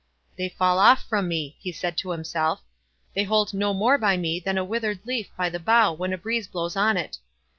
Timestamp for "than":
4.39-4.57